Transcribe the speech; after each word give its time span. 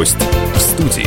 Гость 0.00 0.16
в 0.54 0.58
студии. 0.58 1.06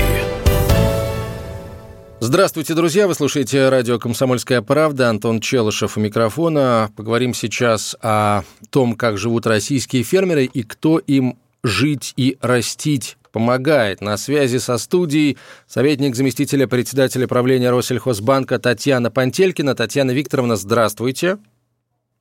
Здравствуйте, 2.19 2.75
друзья! 2.75 3.07
Вы 3.07 3.15
слушаете 3.15 3.69
радио 3.69 3.97
«Комсомольская 3.97 4.61
правда». 4.61 5.09
Антон 5.09 5.39
Челышев 5.39 5.97
у 5.97 5.99
микрофона. 5.99 6.91
Поговорим 6.95 7.33
сейчас 7.33 7.95
о 8.03 8.43
том, 8.69 8.95
как 8.95 9.17
живут 9.17 9.47
российские 9.47 10.03
фермеры 10.03 10.45
и 10.45 10.61
кто 10.61 10.99
им 10.99 11.39
жить 11.63 12.13
и 12.17 12.37
растить 12.39 13.17
помогает. 13.31 13.99
На 13.99 14.15
связи 14.15 14.57
со 14.57 14.77
студией 14.77 15.39
советник 15.65 16.15
заместителя 16.15 16.67
председателя 16.67 17.27
правления 17.27 17.71
Россельхозбанка 17.71 18.59
Татьяна 18.59 19.09
Пантелькина. 19.09 19.73
Татьяна 19.73 20.11
Викторовна, 20.11 20.55
здравствуйте. 20.55 21.39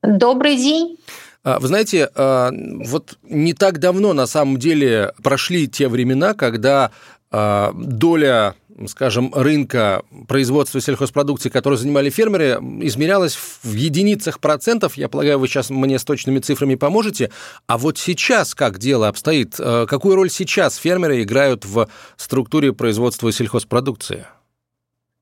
Добрый 0.02 0.56
день. 0.56 0.96
А, 1.44 1.58
вы 1.58 1.68
знаете, 1.68 2.08
а, 2.14 2.50
вот 2.52 3.18
не 3.22 3.52
так 3.52 3.78
давно 3.78 4.12
на 4.12 4.26
самом 4.26 4.58
деле 4.58 5.12
прошли 5.22 5.66
те 5.66 5.88
времена, 5.88 6.34
когда 6.34 6.90
а, 7.30 7.72
доля 7.74 8.54
скажем, 8.86 9.32
рынка 9.34 10.02
производства 10.26 10.80
сельхозпродукции, 10.80 11.50
которую 11.50 11.78
занимали 11.78 12.08
фермеры, 12.08 12.58
измерялась 12.80 13.36
в 13.62 13.74
единицах 13.74 14.40
процентов. 14.40 14.96
Я 14.96 15.08
полагаю, 15.08 15.38
вы 15.38 15.46
сейчас 15.46 15.68
мне 15.68 15.98
с 15.98 16.04
точными 16.04 16.38
цифрами 16.38 16.74
поможете. 16.74 17.30
А 17.66 17.76
вот 17.76 17.98
сейчас 17.98 18.54
как 18.54 18.78
дело 18.78 19.08
обстоит? 19.08 19.56
Какую 19.56 20.16
роль 20.16 20.30
сейчас 20.30 20.76
фермеры 20.76 21.22
играют 21.22 21.66
в 21.66 21.86
структуре 22.16 22.72
производства 22.72 23.30
сельхозпродукции? 23.30 24.24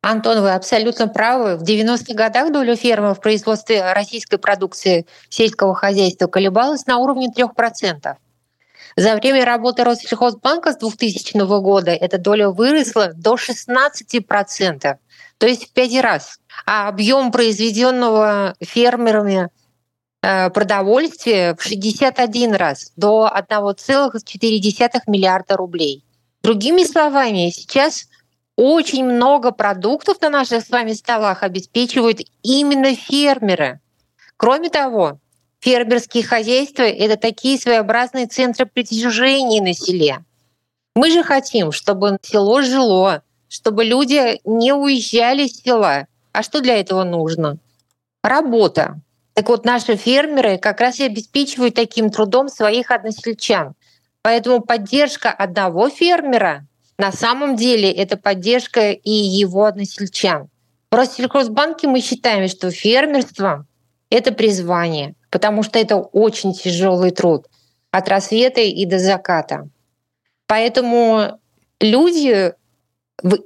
Антон, 0.03 0.41
вы 0.41 0.53
абсолютно 0.53 1.09
правы. 1.09 1.57
В 1.57 1.63
90-х 1.63 2.15
годах 2.15 2.53
доля 2.53 2.75
фермы 2.75 3.15
в 3.15 3.21
производстве 3.21 3.93
российской 3.93 4.39
продукции 4.39 5.07
сельского 5.29 5.75
хозяйства 5.75 6.27
колебалась 6.27 6.87
на 6.87 6.97
уровне 6.97 7.29
3%. 7.37 8.17
За 8.97 9.15
время 9.17 9.45
работы 9.45 9.85
Россельхозбанка 9.85 10.73
с 10.73 10.79
2000 10.79 11.37
года 11.61 11.91
эта 11.91 12.19
доля 12.19 12.49
выросла 12.49 13.13
до 13.15 13.35
16%, 13.35 14.97
то 15.39 15.47
есть 15.47 15.69
в 15.69 15.73
пять 15.73 16.01
раз. 16.01 16.39
А 16.67 16.89
объем 16.89 17.31
произведенного 17.31 18.55
фермерами 18.61 19.49
э, 20.23 20.51
продовольствия 20.51 21.55
в 21.57 21.63
61 21.63 22.55
раз, 22.55 22.93
до 22.97 23.31
1,4 23.33 25.01
миллиарда 25.07 25.57
рублей. 25.57 26.05
Другими 26.43 26.85
словами, 26.85 27.51
сейчас 27.55 28.07
очень 28.61 29.07
много 29.07 29.53
продуктов 29.53 30.21
на 30.21 30.29
наших 30.29 30.63
с 30.63 30.69
вами 30.69 30.93
столах 30.93 31.43
обеспечивают 31.43 32.21
именно 32.43 32.95
фермеры. 32.95 33.81
Кроме 34.37 34.69
того, 34.69 35.19
фермерские 35.61 36.25
хозяйства— 36.25 36.83
это 36.83 37.17
такие 37.17 37.59
своеобразные 37.59 38.27
центры 38.27 38.67
притяжения 38.67 39.63
на 39.63 39.73
селе. 39.73 40.27
Мы 40.95 41.11
же 41.11 41.23
хотим, 41.23 41.73
чтобы 41.73 42.19
село 42.21 42.61
жило, 42.61 43.23
чтобы 43.49 43.85
люди 43.85 44.39
не 44.45 44.75
уезжали 44.75 45.47
с 45.47 45.63
села. 45.63 46.07
А 46.33 46.43
что 46.43 46.61
для 46.61 46.79
этого 46.79 47.03
нужно? 47.05 47.57
Работа. 48.23 49.01
Так 49.33 49.49
вот, 49.49 49.65
наши 49.65 49.97
фермеры 49.97 50.59
как 50.59 50.83
раз 50.83 50.99
и 51.01 51.05
обеспечивают 51.05 51.77
таким 51.77 52.11
трудом 52.11 52.51
своих 52.51 52.91
односельчан. 52.91 53.73
Поэтому 54.21 54.61
поддержка 54.61 55.31
одного 55.31 55.89
фермера 55.89 56.67
на 57.01 57.13
самом 57.13 57.57
деле 57.57 57.91
это 57.91 58.19
поддержка 58.19 58.91
и 58.91 59.11
его 59.11 59.65
односельчан. 59.65 60.51
В 60.91 60.95
Россельхозбанке 60.95 61.89
мы 61.89 62.03
считаем, 62.03 62.47
что 62.47 62.71
фермерство— 62.71 63.65
это 64.11 64.33
призвание, 64.33 65.15
потому 65.31 65.63
что 65.63 65.79
это 65.79 65.97
очень 65.97 66.53
тяжелый 66.53 67.11
труд 67.11 67.47
от 67.91 68.07
рассвета 68.11 68.61
и 68.61 68.85
до 68.85 68.99
заката. 68.99 69.67
Поэтому 70.47 71.41
люди 71.81 72.53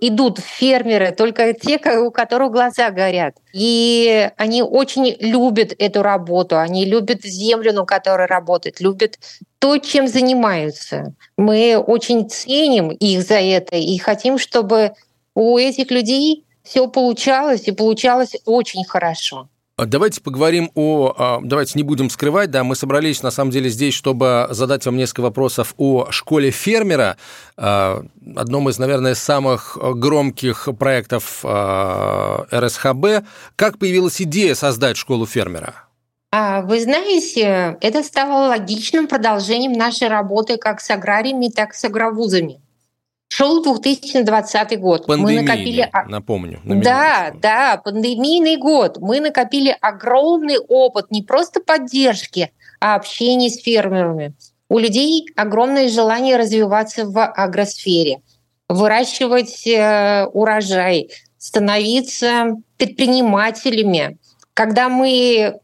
идут 0.01 0.39
фермеры, 0.39 1.13
только 1.13 1.53
те, 1.53 1.79
у 1.99 2.11
которых 2.11 2.53
глаза 2.53 2.91
горят. 2.91 3.37
И 3.53 4.31
они 4.37 4.63
очень 4.63 5.17
любят 5.21 5.75
эту 5.79 6.03
работу, 6.03 6.59
они 6.59 6.85
любят 6.85 7.23
землю, 7.23 7.73
на 7.73 7.85
которой 7.85 8.27
работают, 8.27 8.81
любят 8.81 9.19
то, 9.59 9.79
чем 9.79 10.09
занимаются. 10.09 11.15
Мы 11.37 11.77
очень 11.77 12.29
ценим 12.29 12.91
их 12.91 13.23
за 13.23 13.41
это 13.41 13.77
и 13.77 13.97
хотим, 13.99 14.39
чтобы 14.39 14.93
у 15.35 15.59
этих 15.59 15.91
людей 15.91 16.45
все 16.63 16.89
получалось 16.89 17.69
и 17.69 17.73
получалось 17.73 18.37
очень 18.45 18.85
хорошо. 18.85 19.49
А 19.77 19.87
давайте 19.87 20.21
поговорим 20.21 20.71
о... 20.77 21.13
А, 21.19 21.41
давайте 21.43 21.73
не 21.77 21.83
будем 21.83 22.09
скрывать, 22.09 22.53
да, 22.53 22.63
мы 22.63 22.77
собрались, 22.77 23.25
на 23.25 23.33
самом 23.33 23.51
деле, 23.51 23.69
здесь, 23.69 23.93
чтобы 23.93 24.47
задать 24.51 24.87
вам 24.87 24.97
несколько 24.97 25.23
вопросов 25.23 25.75
о 25.79 26.13
школе 26.13 26.53
фермера, 26.53 27.17
а, 27.57 28.05
одном 28.37 28.69
из, 28.69 28.79
наверное, 28.79 29.17
самых 29.17 29.77
громких 29.77 30.69
проектов 30.79 31.45
РСХБ. 31.45 33.27
Как 33.57 33.79
появилась 33.79 34.23
идея 34.23 34.55
создать 34.55 34.97
школу 34.97 35.27
фермера? 35.27 35.75
Вы 36.31 36.81
знаете, 36.81 37.77
это 37.81 38.03
стало 38.03 38.49
логичным 38.49 39.09
продолжением 39.09 39.73
нашей 39.73 40.09
работы 40.09 40.57
как 40.57 40.81
с 40.81 40.91
аграриями, 40.91 41.49
так 41.49 41.75
и 41.75 41.77
с 41.77 41.85
агровузами. 41.85 42.61
Шел 43.29 43.63
2020 43.63 44.79
год. 44.79 45.07
Пандемийный, 45.07 45.43
мы 45.43 45.49
накопили... 45.49 45.91
напомню. 46.09 46.61
На 46.65 46.81
да, 46.81 47.33
да, 47.35 47.81
пандемийный 47.85 48.57
год. 48.57 48.99
Мы 49.01 49.21
накопили 49.21 49.77
огромный 49.81 50.59
опыт 50.59 51.11
не 51.11 51.23
просто 51.23 51.61
поддержки, 51.61 52.53
а 52.81 52.95
общения 52.95 53.51
с 53.51 53.61
фермерами. 53.61 54.35
У 54.69 54.79
людей 54.79 55.27
огромное 55.37 55.89
желание 55.89 56.37
развиваться 56.37 57.07
в 57.07 57.25
агросфере, 57.25 58.23
выращивать 58.69 59.67
э, 59.67 60.27
урожай, 60.33 61.11
становиться 61.39 62.57
предпринимателями. 62.79 64.19
Когда 64.55 64.89
мы 64.89 65.59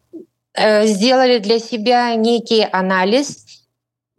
э, 0.54 0.86
сделали 0.86 1.38
для 1.38 1.58
себя 1.58 2.14
некий 2.14 2.66
анализ 2.70 3.59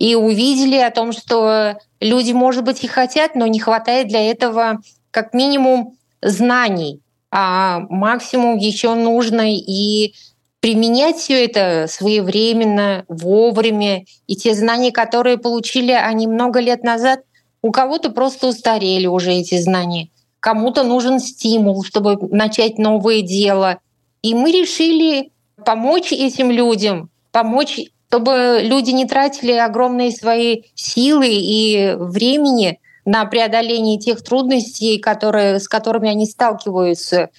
и 0.02 0.16
увидели 0.16 0.78
о 0.78 0.90
том, 0.90 1.12
что 1.12 1.78
люди, 2.00 2.32
может 2.32 2.64
быть, 2.64 2.84
и 2.84 2.88
хотят, 2.88 3.36
но 3.36 3.46
не 3.46 3.60
хватает 3.60 4.08
для 4.08 4.32
этого 4.32 4.80
как 5.12 5.36
минимум 5.36 5.96
знаний, 6.24 7.02
а 7.30 7.82
максимум 7.88 8.58
еще 8.58 8.96
нужно 8.96 9.54
и 9.56 10.16
применять 10.60 11.18
все 11.18 11.46
это 11.46 11.86
своевременно, 11.88 13.06
вовремя. 13.10 14.06
И 14.26 14.36
те 14.36 14.56
знания, 14.56 14.92
которые 14.92 15.38
получили 15.38 15.92
они 15.92 16.26
много 16.26 16.60
лет 16.62 16.82
назад, 16.82 17.20
у 17.62 17.70
кого-то 17.70 18.10
просто 18.10 18.48
устарели 18.48 19.06
уже 19.06 19.34
эти 19.34 19.62
знания. 19.62 20.10
Кому-то 20.40 20.82
нужен 20.82 21.20
стимул, 21.20 21.84
чтобы 21.84 22.18
начать 22.36 22.80
новое 22.80 23.22
дело. 23.22 23.78
И 24.24 24.34
мы 24.34 24.52
решили 24.52 25.32
помочь 25.64 26.12
этим 26.12 26.50
людям, 26.50 27.12
помочь 27.32 27.80
чтобы 28.12 28.60
люди 28.62 28.92
не 28.92 29.06
тратили 29.06 29.54
огромные 29.54 30.12
свои 30.12 30.64
силы 30.76 31.30
и 31.30 31.96
времени 31.96 32.82
на 33.06 33.24
преодоление 33.24 33.98
тех 33.98 34.22
трудностей, 34.22 35.00
которые, 35.00 35.62
с 35.62 35.70
которыми 35.70 36.10
они 36.10 36.26
сталкиваются 36.26 37.30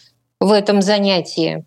в 0.41 0.51
этом 0.51 0.81
занятии. 0.81 1.67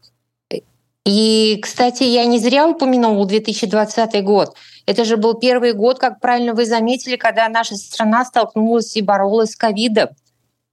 И, 1.05 1.59
кстати, 1.61 2.01
я 2.01 2.25
не 2.25 2.39
зря 2.39 2.67
упомянула 2.67 3.27
2020 3.27 4.23
год. 4.23 4.55
Это 4.87 5.05
же 5.05 5.17
был 5.17 5.35
первый 5.35 5.73
год, 5.73 5.99
как 5.99 6.19
правильно 6.19 6.55
вы 6.55 6.65
заметили, 6.65 7.15
когда 7.15 7.47
наша 7.47 7.75
страна 7.75 8.25
столкнулась 8.25 8.95
и 8.95 9.03
боролась 9.03 9.51
с 9.51 9.55
ковидом. 9.55 10.09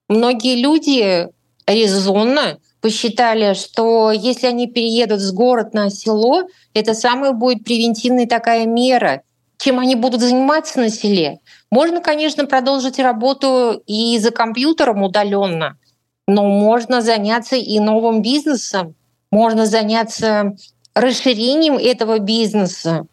Многие 0.08 0.58
люди 0.58 1.28
резонно 1.66 2.58
посчитали, 2.80 3.52
что 3.52 4.10
если 4.10 4.46
они 4.46 4.68
переедут 4.68 5.20
с 5.20 5.32
город 5.32 5.74
на 5.74 5.90
село, 5.90 6.44
это 6.74 6.94
самая 6.94 7.32
будет 7.32 7.64
превентивная 7.64 8.26
такая 8.26 8.66
мера, 8.66 9.22
чем 9.58 9.78
они 9.78 9.94
будут 9.94 10.20
заниматься 10.20 10.80
на 10.80 10.90
селе. 10.90 11.38
Можно, 11.70 12.00
конечно, 12.00 12.46
продолжить 12.46 12.98
работу 12.98 13.82
и 13.86 14.18
за 14.18 14.30
компьютером 14.30 15.02
удаленно, 15.02 15.78
но 16.26 16.44
можно 16.44 17.00
заняться 17.00 17.56
и 17.56 17.78
новым 17.78 18.22
бизнесом, 18.22 18.94
можно 19.30 19.66
заняться 19.66 20.56
расширением 20.94 21.74
этого 21.74 22.18
бизнеса. 22.18 23.06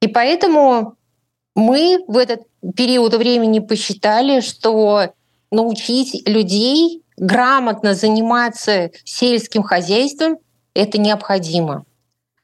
И 0.00 0.08
поэтому 0.08 0.94
мы 1.54 1.98
в 2.06 2.16
этот 2.16 2.42
период 2.76 3.14
времени 3.14 3.58
посчитали, 3.58 4.40
что 4.40 5.12
научить 5.50 6.26
людей 6.26 7.02
грамотно 7.16 7.94
заниматься 7.94 8.90
сельским 9.04 9.62
хозяйством, 9.62 10.38
это 10.74 10.98
необходимо. 10.98 11.84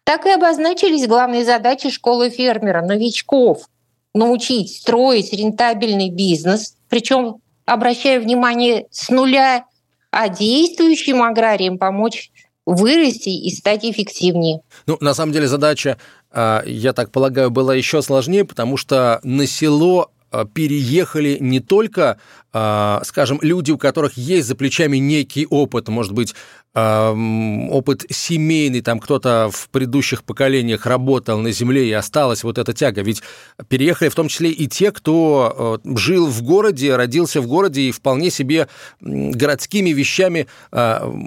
Так 0.06 0.24
и 0.24 0.30
обозначились 0.30 1.08
главные 1.08 1.44
задачи 1.44 1.90
школы 1.90 2.30
фермера, 2.30 2.80
новичков, 2.80 3.68
научить 4.14 4.72
строить 4.76 5.32
рентабельный 5.32 6.10
бизнес, 6.10 6.76
причем 6.88 7.38
обращая 7.64 8.20
внимание 8.20 8.86
с 8.92 9.08
нуля, 9.10 9.64
а 10.12 10.28
действующим 10.28 11.24
аграриям 11.24 11.76
помочь 11.76 12.30
вырасти 12.66 13.30
и 13.30 13.50
стать 13.52 13.84
эффективнее. 13.84 14.60
Ну, 14.86 14.96
на 15.00 15.12
самом 15.12 15.32
деле 15.32 15.48
задача, 15.48 15.98
а, 16.30 16.62
я 16.64 16.92
так 16.92 17.10
полагаю, 17.10 17.50
была 17.50 17.74
еще 17.74 18.00
сложнее, 18.00 18.44
потому 18.44 18.76
что 18.76 19.18
на 19.24 19.44
село 19.44 20.12
переехали 20.54 21.38
не 21.40 21.60
только, 21.60 22.18
скажем, 22.50 23.38
люди, 23.42 23.70
у 23.70 23.78
которых 23.78 24.18
есть 24.18 24.48
за 24.48 24.56
плечами 24.56 24.98
некий 24.98 25.46
опыт, 25.46 25.88
может 25.88 26.12
быть, 26.12 26.34
опыт 26.76 28.04
семейный, 28.10 28.82
там 28.82 29.00
кто-то 29.00 29.48
в 29.50 29.68
предыдущих 29.70 30.24
поколениях 30.24 30.84
работал 30.84 31.38
на 31.38 31.50
земле 31.50 31.88
и 31.88 31.92
осталась 31.92 32.44
вот 32.44 32.58
эта 32.58 32.72
тяга. 32.72 33.02
Ведь 33.02 33.22
переехали 33.68 34.08
в 34.08 34.14
том 34.14 34.28
числе 34.28 34.50
и 34.50 34.66
те, 34.66 34.92
кто 34.92 35.80
жил 35.84 36.26
в 36.26 36.42
городе, 36.42 36.94
родился 36.96 37.40
в 37.40 37.46
городе 37.46 37.82
и 37.82 37.92
вполне 37.92 38.30
себе 38.30 38.68
городскими 39.00 39.90
вещами 39.90 40.46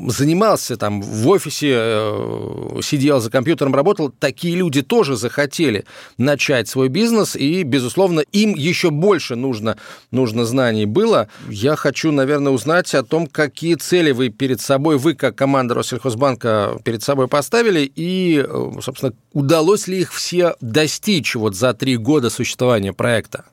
занимался, 0.08 0.78
там 0.78 1.02
в 1.02 1.28
офисе 1.28 1.74
э, 1.74 2.80
сидел 2.82 3.20
за 3.20 3.32
компьютером, 3.32 3.76
работал. 3.76 4.10
Такие 4.10 4.56
люди 4.56 4.82
тоже 4.82 5.16
захотели 5.16 5.86
начать 6.18 6.68
свой 6.68 6.90
бизнес, 6.90 7.36
и, 7.36 7.64
безусловно, 7.64 8.22
им 8.32 8.54
еще 8.56 8.90
больше 8.90 9.36
нужно, 9.36 9.78
нужно 10.12 10.46
знаний 10.46 10.86
было. 10.86 11.28
Я 11.50 11.76
хочу, 11.76 12.12
наверное, 12.12 12.52
узнать 12.52 12.94
о 12.94 13.04
том, 13.04 13.28
какие 13.28 13.76
цели 13.76 14.12
вы 14.12 14.30
перед 14.30 14.62
собой, 14.62 14.98
вы 14.98 15.16
как 15.16 15.39
команда 15.40 15.74
Россельхозбанка 15.74 16.80
перед 16.84 17.02
собой 17.02 17.30
поставили, 17.30 17.90
и, 17.96 18.46
собственно, 18.82 19.14
удалось 19.32 19.88
ли 19.88 20.02
их 20.02 20.14
все 20.14 20.56
достичь 20.60 21.34
вот 21.36 21.56
за 21.56 21.74
три 21.74 21.96
года 21.96 22.30
существования 22.30 22.92
проекта? 22.92 23.46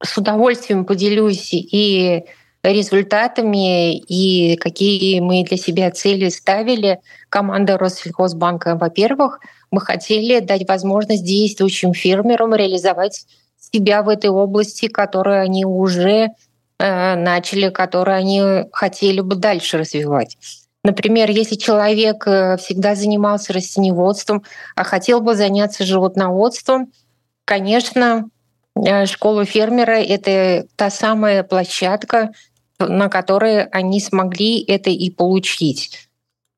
С 0.00 0.16
удовольствием 0.16 0.84
поделюсь 0.84 1.52
и 1.52 2.22
результатами 2.62 3.96
и 3.98 4.54
какие 4.56 5.18
мы 5.18 5.42
для 5.42 5.56
себя 5.56 5.90
цели 5.90 6.28
ставили. 6.28 7.00
Команда 7.28 7.76
Россельхозбанка, 7.76 8.76
во-первых, 8.76 9.40
мы 9.72 9.80
хотели 9.80 10.38
дать 10.38 10.68
возможность 10.68 11.24
действующим 11.24 11.92
фермерам 11.92 12.54
реализовать 12.54 13.26
себя 13.58 14.04
в 14.04 14.08
этой 14.08 14.30
области, 14.30 14.86
которую 14.86 15.42
они 15.42 15.64
уже 15.64 16.28
э, 16.78 17.16
начали, 17.16 17.70
которую 17.70 18.16
они 18.16 18.42
хотели 18.72 19.20
бы 19.20 19.34
дальше 19.34 19.78
развивать. 19.78 20.36
Например, 20.84 21.30
если 21.30 21.56
человек 21.56 22.26
э, 22.26 22.58
всегда 22.58 22.94
занимался 22.94 23.54
растеневодством, 23.54 24.44
а 24.76 24.84
хотел 24.84 25.20
бы 25.20 25.34
заняться 25.34 25.86
животноводством, 25.86 26.92
конечно, 27.46 28.28
э, 28.76 29.06
школа 29.06 29.46
фермера— 29.46 29.92
это 30.02 30.66
та 30.76 30.90
самая 30.90 31.42
площадка, 31.42 32.32
на 32.78 33.08
которой 33.08 33.64
они 33.64 33.98
смогли 33.98 34.62
это 34.62 34.90
и 34.90 35.10
получить. 35.10 36.08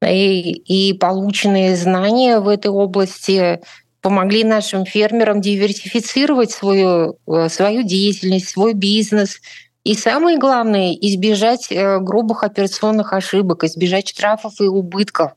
И, 0.04 0.50
и 0.50 0.92
полученные 0.92 1.76
знания 1.76 2.40
в 2.40 2.48
этой 2.48 2.72
области 2.72 3.60
помогли 4.00 4.42
нашим 4.42 4.84
фермерам 4.84 5.40
диверсифицировать 5.40 6.50
свою, 6.50 7.16
э, 7.28 7.48
свою 7.48 7.84
деятельность, 7.84 8.48
свой 8.48 8.74
бизнес, 8.74 9.40
и 9.86 9.94
самое 9.94 10.36
главное, 10.36 10.94
избежать 10.94 11.70
э, 11.70 12.00
грубых 12.00 12.42
операционных 12.42 13.12
ошибок, 13.12 13.62
избежать 13.62 14.08
штрафов 14.08 14.60
и 14.60 14.64
убытков. 14.64 15.30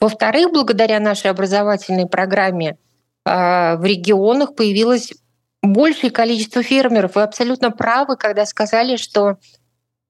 Во-вторых, 0.00 0.50
благодаря 0.50 0.98
нашей 0.98 1.30
образовательной 1.30 2.06
программе 2.06 2.78
а, 3.26 3.76
в 3.76 3.84
регионах 3.84 4.54
появилось 4.54 5.12
большее 5.62 6.10
количество 6.10 6.62
фермеров. 6.62 7.16
Вы 7.16 7.22
абсолютно 7.22 7.70
правы, 7.70 8.16
когда 8.16 8.46
сказали, 8.46 8.96
что 8.96 9.36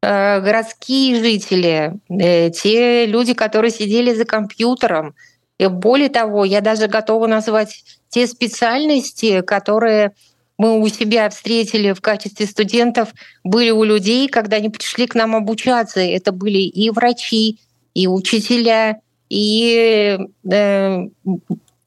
э, 0.01 0.41
городские 0.41 1.21
жители, 1.21 1.95
э, 2.09 2.51
те 2.51 3.05
люди, 3.07 3.35
которые 3.35 3.73
сидели 3.73 4.15
за 4.15 4.25
компьютером, 4.25 5.17
и 5.59 5.67
более 5.67 6.09
того, 6.09 6.45
я 6.45 6.61
даже 6.61 6.87
готова 6.87 7.27
назвать 7.27 7.83
те 8.11 8.29
специальности, 8.29 9.41
которые 9.41 10.13
мы 10.59 10.81
у 10.81 10.89
себя 10.89 11.29
встретили 11.29 11.93
в 11.93 12.01
качестве 12.01 12.47
студентов, 12.47 13.11
были 13.45 13.71
у 13.71 13.85
людей, 13.85 14.29
когда 14.29 14.57
они 14.57 14.71
пришли 14.71 15.07
к 15.07 15.15
нам 15.15 15.37
обучаться. 15.37 16.01
Это 16.01 16.33
были 16.33 16.59
и 16.59 16.91
врачи, 16.91 17.61
и 17.95 18.07
учителя, 18.07 19.01
и 19.29 20.19
э, 20.51 20.99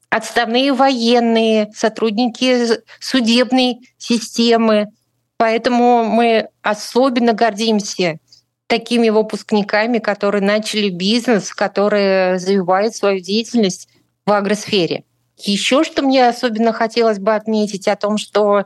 отставные 0.10 0.74
военные, 0.74 1.72
сотрудники 1.76 2.80
судебной 3.00 3.80
системы. 3.98 4.90
Поэтому 5.38 6.04
мы 6.04 6.50
особенно 6.62 7.34
гордимся 7.34 8.20
такими 8.68 9.10
выпускниками, 9.10 9.98
которые 9.98 10.44
начали 10.44 10.90
бизнес, 10.90 11.54
которые 11.54 12.34
развивают 12.34 12.96
свою 12.96 13.20
деятельность 13.20 13.90
в 14.28 14.32
агросфере. 14.32 15.06
Еще 15.42 15.84
что 15.84 16.02
мне 16.02 16.28
особенно 16.28 16.74
хотелось 16.74 17.20
бы 17.20 17.34
отметить 17.34 17.88
о 17.88 17.96
том, 17.96 18.18
что 18.18 18.66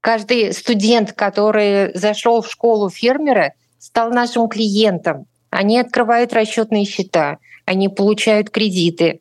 каждый 0.00 0.52
студент, 0.52 1.12
который 1.12 1.94
зашел 1.94 2.42
в 2.42 2.50
школу 2.50 2.90
фермера, 2.90 3.54
стал 3.78 4.10
нашим 4.10 4.48
клиентом. 4.48 5.26
Они 5.50 5.78
открывают 5.78 6.32
расчетные 6.32 6.84
счета, 6.84 7.38
они 7.64 7.88
получают 7.88 8.50
кредиты. 8.50 9.20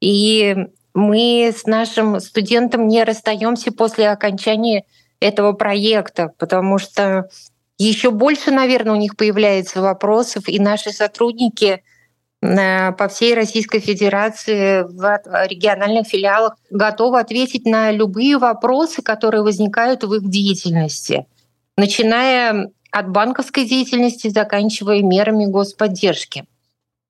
И 0.00 0.56
мы 0.94 1.52
с 1.54 1.66
нашим 1.66 2.20
студентом 2.20 2.88
не 2.88 3.04
расстаемся 3.04 3.70
после 3.72 4.08
окончания 4.08 4.84
этого 5.20 5.52
проекта, 5.52 6.32
потому 6.38 6.78
что 6.78 7.28
еще 7.78 8.10
больше, 8.10 8.50
наверное, 8.50 8.94
у 8.94 8.98
них 8.98 9.16
появляется 9.16 9.80
вопросов, 9.80 10.48
и 10.48 10.58
наши 10.58 10.90
сотрудники 10.90 11.82
по 12.40 13.08
всей 13.10 13.34
Российской 13.34 13.80
Федерации 13.80 14.82
в 14.82 15.20
региональных 15.46 16.06
филиалах 16.06 16.56
готовы 16.70 17.20
ответить 17.20 17.66
на 17.66 17.90
любые 17.90 18.38
вопросы, 18.38 19.02
которые 19.02 19.42
возникают 19.42 20.04
в 20.04 20.14
их 20.14 20.28
деятельности, 20.28 21.26
начиная 21.76 22.70
от 22.90 23.10
банковской 23.10 23.66
деятельности, 23.66 24.28
заканчивая 24.28 25.02
мерами 25.02 25.44
господдержки 25.44 26.44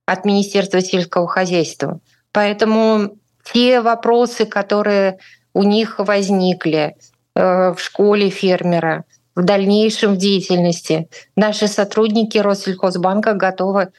от 0.05 0.25
Министерства 0.25 0.81
сельского 0.81 1.29
хозяйства. 1.29 2.01
Поэтому 2.33 3.17
те 3.53 3.81
вопросы, 3.81 4.47
которые 4.47 5.19
у 5.55 5.63
них 5.63 5.99
возникли 5.99 6.97
э, 7.35 7.73
в 7.73 7.79
школе 7.79 8.31
фермера, 8.31 9.05
в 9.35 9.43
дальнейшем 9.45 10.15
в 10.15 10.17
деятельности, 10.17 11.09
наши 11.37 11.69
сотрудники 11.69 12.39
Россельхозбанка 12.39 13.35
готовы 13.35 13.91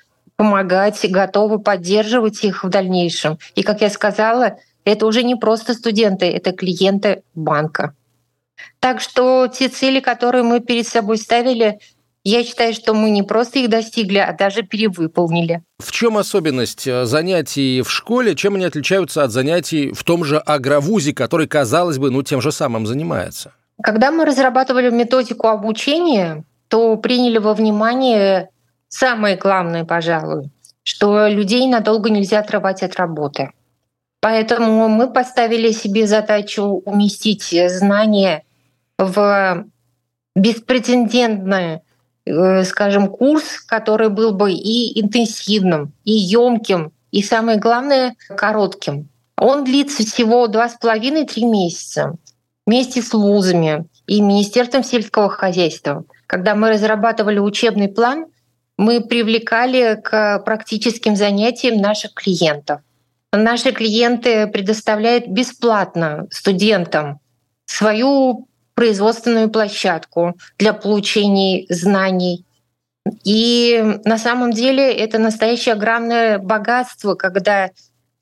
помогать, 0.42 1.00
готовы 1.08 1.60
поддерживать 1.60 2.44
их 2.44 2.64
в 2.64 2.70
дальнейшем. 2.70 3.38
И, 3.54 3.62
как 3.62 3.82
я 3.82 3.92
сказала, 3.92 4.58
это 4.84 5.06
уже 5.06 5.22
не 5.22 5.36
просто 5.36 5.76
студенты, 5.76 6.26
это 6.26 6.52
клиенты 6.52 7.22
банка. 7.36 7.94
Так 8.80 9.02
что 9.02 9.46
те 9.46 9.70
цели, 9.70 10.00
которые 10.00 10.42
мы 10.42 10.60
перед 10.60 10.88
собой 10.88 11.18
ставили, 11.18 11.78
я 12.24 12.44
считаю, 12.44 12.74
что 12.74 12.96
мы 12.96 13.12
не 13.12 13.22
просто 13.22 13.60
их 13.60 13.70
достигли, 13.70 14.18
а 14.18 14.34
даже 14.34 14.64
перевыполнили. 14.64 15.62
В 15.78 15.92
чем 15.92 16.18
особенность 16.18 16.88
э, 16.88 17.06
занятий 17.06 17.84
в 17.84 17.92
школе? 17.92 18.34
Чем 18.34 18.56
они 18.56 18.66
отличаются 18.66 19.24
от 19.24 19.30
занятий 19.30 19.94
в 19.94 20.04
том 20.04 20.24
же 20.26 20.40
агровузе, 20.40 21.14
который, 21.14 21.46
казалось 21.46 22.00
бы, 22.00 22.10
ну, 22.10 22.24
тем 22.24 22.42
же 22.42 22.52
самым 22.52 22.88
занимается? 22.88 23.54
Когда 23.84 24.10
мы 24.10 24.26
разрабатывали 24.26 24.90
методику 24.90 25.50
обучения, 25.50 26.46
то 26.68 26.96
приняли 26.96 27.38
во 27.38 27.54
внимание 27.54 28.50
самое 28.92 29.38
главное, 29.38 29.86
пожалуй, 29.86 30.52
что 30.84 31.28
людей 31.28 31.68
надолго 31.68 32.10
нельзя 32.10 32.40
отрывать 32.40 32.84
от 32.84 32.96
работы. 32.98 33.52
Поэтому 34.20 34.88
мы 34.88 35.12
поставили 35.12 35.72
себе 35.72 36.06
задачу 36.06 36.64
уместить 36.86 37.56
знания 37.70 38.44
в 39.00 39.66
беспрецедентный, 40.36 41.80
э, 42.26 42.64
скажем, 42.64 43.08
курс, 43.08 43.60
который 43.62 44.10
был 44.10 44.32
бы 44.34 44.52
и 44.52 45.02
интенсивным, 45.02 45.94
и 46.04 46.12
емким, 46.12 46.92
и 47.12 47.24
самое 47.24 47.58
главное, 47.58 48.16
коротким. 48.28 49.10
Он 49.38 49.64
длится 49.64 50.06
всего 50.06 50.46
два 50.48 50.70
с 50.70 50.78
половиной-три 50.78 51.46
месяца 51.46 52.16
вместе 52.68 53.02
с 53.02 53.12
вузами 53.12 53.88
и 54.06 54.22
Министерством 54.22 54.84
сельского 54.84 55.30
хозяйства. 55.30 56.06
Когда 56.28 56.54
мы 56.54 56.70
разрабатывали 56.70 57.40
учебный 57.40 57.90
план, 57.90 58.28
мы 58.82 59.00
привлекали 59.00 60.02
к 60.04 60.40
практическим 60.40 61.16
занятиям 61.16 61.78
наших 61.78 62.16
клиентов. 62.16 62.82
Наши 63.32 63.72
клиенты 63.72 64.48
предоставляют 64.48 65.28
бесплатно 65.28 66.26
студентам 66.32 67.20
свою 67.66 68.48
производственную 68.74 69.52
площадку 69.52 70.36
для 70.58 70.74
получения 70.74 71.68
знаний. 71.70 72.44
И 73.24 74.00
на 74.04 74.18
самом 74.18 74.52
деле 74.52 74.92
это 74.92 75.20
настоящее 75.20 75.74
огромное 75.74 76.40
богатство, 76.40 77.14
когда 77.14 77.70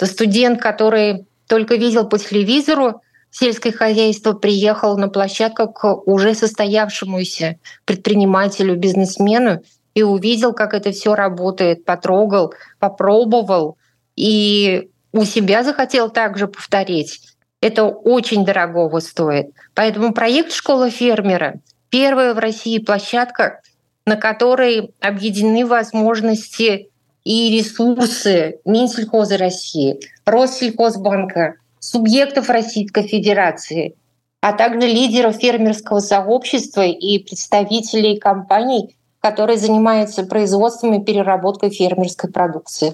студент, 0.04 0.62
который 0.62 1.26
только 1.48 1.76
видел 1.76 2.06
по 2.06 2.20
телевизору 2.20 3.02
сельское 3.32 3.72
хозяйство, 3.72 4.34
приехал 4.34 4.98
на 4.98 5.08
площадку 5.08 5.72
к 5.72 5.96
уже 6.06 6.36
состоявшемуся 6.36 7.60
предпринимателю, 7.86 8.76
бизнесмену 8.76 9.64
и 10.00 10.04
увидел, 10.04 10.54
как 10.54 10.74
это 10.74 10.92
все 10.92 11.16
работает, 11.16 11.86
потрогал, 11.86 12.54
попробовал 12.80 13.78
и 14.16 14.90
у 15.12 15.24
себя 15.24 15.64
захотел 15.64 16.10
также 16.10 16.48
повторить. 16.48 17.22
Это 17.62 17.86
очень 17.86 18.46
дорого 18.46 19.00
стоит. 19.00 19.52
Поэтому 19.74 20.14
проект 20.14 20.54
«Школа 20.54 20.90
фермера»— 20.90 21.56
первая 21.90 22.34
в 22.34 22.40
России 22.40 22.80
площадка, 22.80 23.62
на 24.06 24.16
которой 24.16 24.92
объединены 25.02 25.66
возможности 25.66 26.90
и 27.24 27.58
ресурсы 27.58 28.60
Минсельхоза 28.66 29.38
России, 29.38 30.00
Россельхозбанка, 30.26 31.56
субъектов 31.80 32.50
Российской 32.50 33.04
Федерации, 33.04 33.96
а 34.42 34.54
также 34.54 34.88
лидеров 34.88 35.36
фермерского 35.36 36.00
сообщества 36.00 36.86
и 36.86 37.20
представителей 37.20 38.18
компаний, 38.18 38.96
которые 39.22 39.58
занимаются 39.58 40.24
производством 40.24 40.94
и 41.00 41.04
переработкой 41.04 41.70
фермерской 41.70 42.32
продукции. 42.32 42.94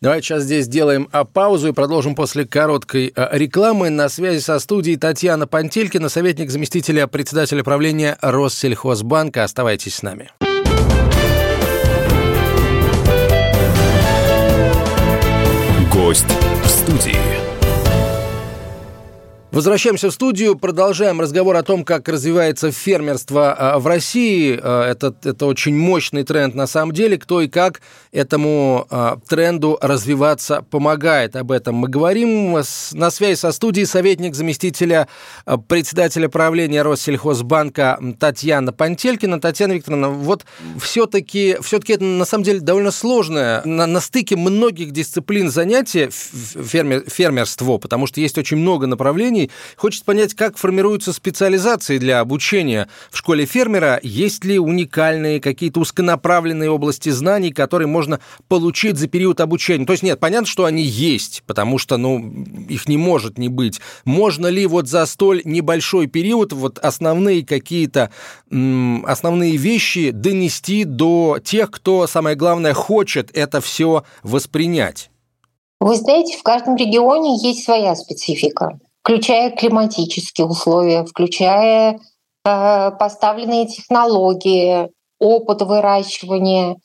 Давайте 0.00 0.26
сейчас 0.26 0.42
здесь 0.42 0.64
сделаем 0.64 1.08
а, 1.12 1.24
паузу 1.24 1.68
и 1.68 1.72
продолжим 1.72 2.14
после 2.14 2.44
короткой 2.44 3.12
а, 3.14 3.30
рекламы. 3.32 3.88
На 3.88 4.08
связи 4.08 4.40
со 4.40 4.58
студией 4.58 4.96
Татьяна 4.96 5.46
Пантелькина, 5.46 6.08
советник 6.08 6.50
заместителя 6.50 7.06
председателя 7.06 7.62
правления 7.62 8.18
Россельхозбанка. 8.20 9.44
Оставайтесь 9.44 9.94
с 9.96 10.02
нами. 10.02 10.30
Гость 15.92 16.26
в 16.64 16.68
студии. 16.68 17.31
Возвращаемся 19.52 20.08
в 20.08 20.14
студию, 20.14 20.56
продолжаем 20.56 21.20
разговор 21.20 21.56
о 21.56 21.62
том, 21.62 21.84
как 21.84 22.08
развивается 22.08 22.72
фермерство 22.72 23.52
а, 23.52 23.78
в 23.78 23.86
России. 23.86 24.58
А, 24.58 24.90
это, 24.90 25.14
это 25.24 25.44
очень 25.44 25.76
мощный 25.76 26.24
тренд 26.24 26.54
на 26.54 26.66
самом 26.66 26.92
деле. 26.92 27.18
Кто 27.18 27.42
и 27.42 27.48
как 27.48 27.82
этому 28.12 28.86
а, 28.88 29.18
тренду 29.28 29.76
развиваться 29.82 30.64
помогает. 30.70 31.36
Об 31.36 31.52
этом 31.52 31.74
мы 31.74 31.88
говорим. 31.88 32.56
На 32.92 33.10
связи 33.10 33.38
со 33.38 33.52
студией 33.52 33.84
советник 33.84 34.34
заместителя 34.34 35.06
председателя 35.68 36.30
правления 36.30 36.80
Россельхозбанка 36.80 38.00
Татьяна 38.18 38.72
Пантелькина. 38.72 39.38
Татьяна 39.38 39.74
Викторовна, 39.74 40.08
вот 40.08 40.46
все-таки 40.80 41.58
все 41.60 41.76
это 41.76 42.02
на 42.02 42.24
самом 42.24 42.44
деле 42.44 42.60
довольно 42.60 42.90
сложное, 42.90 43.60
на, 43.66 43.86
на 43.86 44.00
стыке 44.00 44.34
многих 44.34 44.92
дисциплин 44.92 45.50
занятия 45.50 46.08
фермер, 46.10 47.04
фермерство, 47.06 47.76
потому 47.76 48.06
что 48.06 48.22
есть 48.22 48.38
очень 48.38 48.56
много 48.56 48.86
направлений, 48.86 49.41
обучении. 49.42 49.50
Хочется 49.76 50.04
понять, 50.04 50.34
как 50.34 50.56
формируются 50.56 51.12
специализации 51.12 51.98
для 51.98 52.20
обучения 52.20 52.88
в 53.10 53.16
школе 53.16 53.46
фермера, 53.46 54.00
есть 54.02 54.44
ли 54.44 54.58
уникальные 54.58 55.40
какие-то 55.40 55.80
узконаправленные 55.80 56.70
области 56.70 57.10
знаний, 57.10 57.52
которые 57.52 57.88
можно 57.88 58.20
получить 58.48 58.96
за 58.96 59.08
период 59.08 59.40
обучения. 59.40 59.86
То 59.86 59.92
есть 59.92 60.02
нет, 60.02 60.20
понятно, 60.20 60.46
что 60.46 60.64
они 60.64 60.82
есть, 60.82 61.42
потому 61.46 61.78
что, 61.78 61.96
ну, 61.96 62.18
их 62.68 62.88
не 62.88 62.96
может 62.96 63.38
не 63.38 63.48
быть. 63.48 63.80
Можно 64.04 64.48
ли 64.48 64.66
вот 64.66 64.88
за 64.88 65.06
столь 65.06 65.42
небольшой 65.44 66.06
период 66.06 66.52
вот 66.52 66.78
основные 66.78 67.44
какие-то 67.44 68.10
основные 68.50 69.56
вещи 69.56 70.10
донести 70.10 70.84
до 70.84 71.38
тех, 71.42 71.70
кто, 71.70 72.06
самое 72.06 72.36
главное, 72.36 72.74
хочет 72.74 73.30
это 73.34 73.60
все 73.60 74.04
воспринять? 74.22 75.10
Вы 75.80 75.96
знаете, 75.96 76.38
в 76.38 76.42
каждом 76.44 76.76
регионе 76.76 77.36
есть 77.42 77.64
своя 77.64 77.96
специфика 77.96 78.78
включая 79.02 79.50
климатические 79.50 80.46
условия, 80.46 81.04
включая 81.04 81.98
э, 82.44 82.90
поставленные 82.92 83.66
технологии, 83.66 84.90
опыт 85.18 85.62
выращивания, 85.62 86.76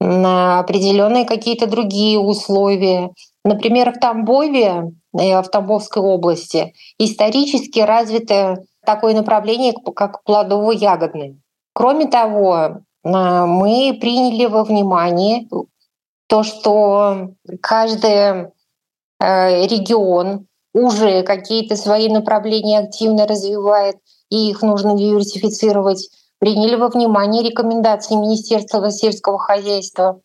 определенные 0.00 1.26
какие-то 1.26 1.66
другие 1.66 2.18
условия. 2.18 3.10
Например, 3.44 3.92
в 3.92 3.98
Тамбове, 3.98 4.92
э, 5.18 5.40
в 5.40 5.48
Тамбовской 5.48 6.02
области, 6.02 6.74
исторически 6.98 7.80
развито 7.80 8.64
такое 8.84 9.14
направление, 9.14 9.72
как 9.94 10.22
плодово-ягодное. 10.24 11.36
Кроме 11.72 12.06
того, 12.06 12.56
э, 12.56 12.74
мы 13.04 13.96
приняли 14.00 14.46
во 14.46 14.64
внимание 14.64 15.46
то, 16.28 16.42
что 16.42 17.30
каждый 17.60 18.50
регион 19.20 20.46
уже 20.72 21.22
какие-то 21.22 21.76
свои 21.76 22.08
направления 22.08 22.78
активно 22.78 23.26
развивает, 23.26 23.96
и 24.30 24.50
их 24.50 24.62
нужно 24.62 24.96
диверсифицировать, 24.96 26.08
приняли 26.38 26.76
во 26.76 26.88
внимание 26.88 27.42
рекомендации 27.42 28.14
Министерства 28.14 28.90
сельского 28.90 29.38
хозяйства 29.38 30.20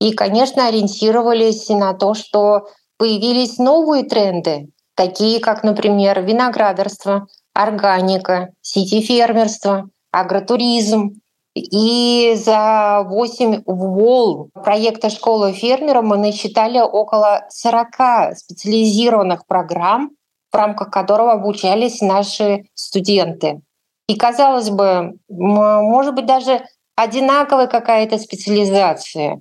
и, 0.00 0.12
конечно, 0.12 0.66
ориентировались 0.66 1.68
на 1.68 1.94
то, 1.94 2.14
что 2.14 2.66
появились 2.98 3.58
новые 3.58 4.04
тренды, 4.04 4.68
такие 4.94 5.40
как, 5.40 5.62
например, 5.64 6.22
виноградарство, 6.22 7.26
органика, 7.54 8.50
сити-фермерство, 8.60 9.88
агротуризм, 10.10 11.20
и 11.54 12.34
за 12.36 13.04
8 13.08 13.62
волн 13.66 14.50
проекта 14.52 15.08
«Школа 15.08 15.52
фермера» 15.52 16.02
мы 16.02 16.16
насчитали 16.16 16.80
около 16.80 17.46
40 17.48 18.36
специализированных 18.36 19.46
программ, 19.46 20.10
в 20.52 20.56
рамках 20.56 20.90
которого 20.90 21.32
обучались 21.32 22.00
наши 22.00 22.64
студенты. 22.74 23.60
И, 24.08 24.16
казалось 24.16 24.70
бы, 24.70 25.14
может 25.28 26.14
быть, 26.14 26.26
даже 26.26 26.64
одинаковая 26.96 27.66
какая-то 27.66 28.18
специализация, 28.18 29.40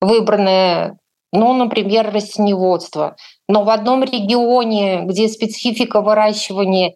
выбранная, 0.00 0.96
ну, 1.32 1.52
например, 1.54 2.12
растеневодство. 2.12 3.16
Но 3.48 3.64
в 3.64 3.70
одном 3.70 4.04
регионе, 4.04 5.02
где 5.04 5.28
специфика 5.28 6.00
выращивания 6.00 6.94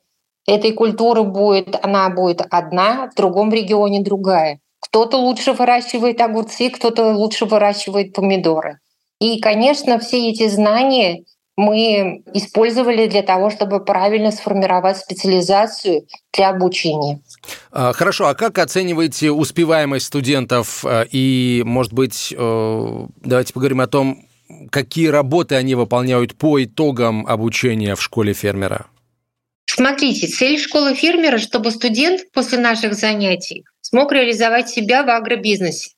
этой 0.49 0.73
культуры 0.73 1.23
будет, 1.23 1.76
она 1.83 2.09
будет 2.09 2.40
одна, 2.50 3.11
в 3.12 3.14
другом 3.14 3.52
регионе 3.52 4.00
другая. 4.00 4.61
Кто-то 4.81 5.19
лучше 5.19 5.52
выращивает 5.52 6.21
огурцы, 6.21 6.71
кто-то 6.71 7.12
лучше 7.12 7.45
выращивает 7.45 8.14
помидоры. 8.14 8.78
И, 9.21 9.40
конечно, 9.40 9.99
все 9.99 10.31
эти 10.31 10.49
знания 10.49 11.25
мы 11.57 12.23
использовали 12.33 13.09
для 13.09 13.23
того, 13.23 13.50
чтобы 13.50 13.85
правильно 13.85 14.31
сформировать 14.31 14.97
специализацию 14.97 16.07
для 16.33 16.50
обучения. 16.50 17.21
А, 17.73 17.93
хорошо, 17.93 18.28
а 18.28 18.35
как 18.35 18.59
оцениваете 18.59 19.33
успеваемость 19.33 20.07
студентов? 20.07 20.85
А, 20.87 21.05
и, 21.11 21.62
может 21.67 21.93
быть, 21.93 22.33
э, 22.37 23.07
давайте 23.23 23.52
поговорим 23.52 23.81
о 23.81 23.88
том, 23.88 24.25
какие 24.71 25.09
работы 25.09 25.57
они 25.57 25.75
выполняют 25.75 26.37
по 26.37 26.62
итогам 26.62 27.26
обучения 27.26 27.97
в 27.97 28.02
школе 28.02 28.33
фермера? 28.35 28.87
Смотрите, 29.78 30.26
цель 30.26 30.58
школы 30.58 30.97
фермера, 30.97 31.38
чтобы 31.38 31.70
студент 31.70 32.32
после 32.32 32.58
наших 32.58 32.94
занятий 32.94 33.64
смог 33.80 34.11
реализовать 34.11 34.68
себя 34.68 35.04
в 35.04 35.08
агробизнесе. 35.08 35.90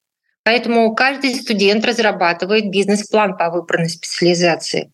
Поэтому 0.45 0.95
каждый 0.95 1.35
студент 1.35 1.83
разрабатывает 1.87 2.69
бизнес-план 2.69 3.39
по 3.39 3.49
выбранной 3.49 3.89
специализации. 3.89 4.93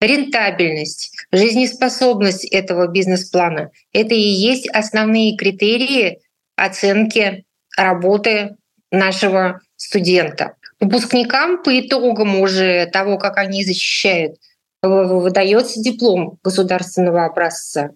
Рентабельность, 0.00 1.12
жизнеспособность 1.32 2.44
этого 2.44 2.86
бизнес-плана— 2.86 3.72
это 3.92 4.14
и 4.14 4.20
есть 4.20 4.68
основные 4.68 5.36
критерии 5.36 6.20
оценки 6.54 7.44
работы 7.76 8.58
нашего 8.92 9.58
студента. 9.74 10.54
Выпускникам 10.78 11.64
по 11.64 11.80
итогам 11.80 12.40
уже 12.40 12.86
того, 12.92 13.18
как 13.18 13.38
они 13.38 13.64
защищают, 13.64 14.36
выдается 14.82 15.82
диплом 15.82 16.38
государственного 16.44 17.24
образца 17.24 17.90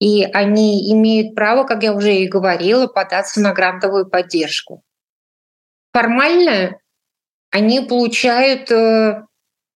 и 0.00 0.24
они 0.24 0.92
имеют 0.92 1.34
право, 1.34 1.64
как 1.64 1.82
я 1.82 1.92
уже 1.92 2.14
и 2.16 2.28
говорила, 2.28 2.86
податься 2.86 3.40
на 3.40 3.52
грантовую 3.52 4.08
поддержку. 4.08 4.82
Формально 5.92 6.78
они 7.50 7.80
получают 7.80 8.70
э, 8.70 9.22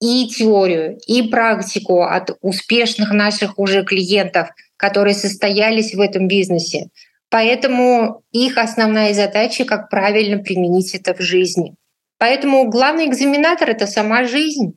и 0.00 0.28
теорию, 0.28 0.98
и 1.06 1.22
практику 1.28 2.02
от 2.02 2.36
успешных 2.40 3.12
наших 3.12 3.58
уже 3.58 3.84
клиентов, 3.84 4.48
которые 4.76 5.14
состоялись 5.14 5.94
в 5.94 6.00
этом 6.00 6.28
бизнесе. 6.28 6.88
Поэтому 7.30 8.22
их 8.30 8.58
основная 8.58 9.14
задача, 9.14 9.64
как 9.64 9.88
правильно 9.88 10.42
применить 10.42 10.94
это 10.94 11.14
в 11.14 11.20
жизни. 11.20 11.74
Поэтому 12.18 12.68
главный 12.68 13.06
экзаменатор— 13.06 13.70
это 13.70 13.86
сама 13.86 14.24
жизнь. 14.24 14.74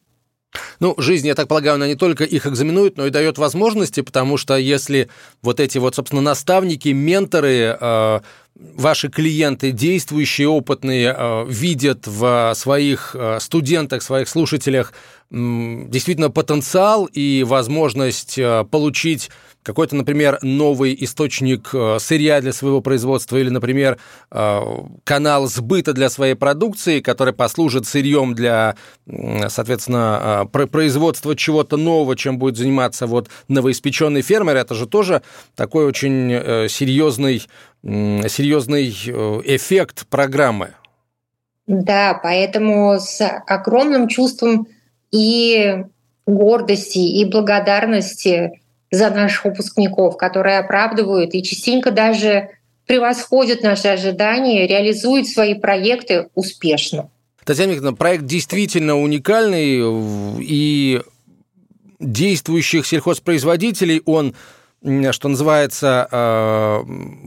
Ну, 0.79 0.95
жизнь, 0.97 1.27
я 1.27 1.35
так 1.35 1.47
полагаю, 1.47 1.75
она 1.75 1.87
не 1.87 1.95
только 1.95 2.23
их 2.23 2.45
экзаменует, 2.47 2.97
но 2.97 3.07
и 3.07 3.09
дает 3.09 3.37
возможности, 3.37 4.01
потому 4.01 4.37
что 4.37 4.55
если 4.55 5.09
вот 5.41 5.59
эти 5.59 5.77
вот, 5.77 5.95
собственно, 5.95 6.21
наставники, 6.21 6.89
менторы, 6.89 7.77
э, 7.79 8.19
ваши 8.55 9.09
клиенты, 9.09 9.71
действующие, 9.71 10.47
опытные, 10.47 11.13
э, 11.15 11.45
видят 11.47 12.07
в 12.07 12.53
своих 12.55 13.15
э, 13.17 13.39
студентах, 13.39 14.01
своих 14.01 14.29
слушателях 14.29 14.93
действительно 15.35 16.29
потенциал 16.29 17.05
и 17.05 17.43
возможность 17.45 18.39
получить 18.71 19.29
какой-то, 19.65 19.95
например, 19.95 20.37
новый 20.43 20.95
источник 20.99 21.69
э, 21.73 21.97
сырья 21.99 22.39
для 22.39 22.53
своего 22.53 22.81
производства 22.81 23.35
или, 23.37 23.49
например, 23.49 23.97
э, 24.31 24.61
канал 25.03 25.47
сбыта 25.47 25.93
для 25.93 26.09
своей 26.09 26.35
продукции, 26.35 26.99
который 26.99 27.33
послужит 27.33 27.87
сырьем 27.87 28.35
для, 28.35 28.75
соответственно, 29.47 30.47
э, 30.53 30.67
производства 30.67 31.35
чего-то 31.35 31.77
нового, 31.77 32.15
чем 32.15 32.37
будет 32.37 32.57
заниматься 32.57 33.07
вот 33.07 33.29
новоиспеченный 33.47 34.21
фермер, 34.21 34.55
это 34.55 34.75
же 34.75 34.85
тоже 34.85 35.23
такой 35.55 35.85
очень 35.85 36.69
серьезный, 36.69 37.41
серьезный 37.83 38.89
эффект 38.89 40.05
программы. 40.09 40.75
Да, 41.65 42.19
поэтому 42.21 42.97
с 42.99 43.19
огромным 43.47 44.07
чувством 44.07 44.67
и 45.11 45.83
гордости, 46.25 46.97
и 46.97 47.25
благодарности 47.25 48.61
за 48.91 49.09
наших 49.09 49.45
выпускников, 49.45 50.17
которые 50.17 50.59
оправдывают 50.59 51.33
и 51.33 51.43
частенько 51.43 51.91
даже 51.91 52.49
превосходят 52.85 53.61
наши 53.61 53.87
ожидания, 53.87 54.67
реализуют 54.67 55.27
свои 55.27 55.55
проекты 55.55 56.29
успешно. 56.35 57.09
Татьяна 57.43 57.71
Викторовна, 57.71 57.95
проект 57.95 58.25
действительно 58.25 58.99
уникальный, 58.99 59.81
и 60.41 61.01
действующих 61.99 62.85
сельхозпроизводителей 62.85 64.01
он 64.05 64.35
что 65.11 65.27
называется, 65.27 66.07
э, 66.11 66.83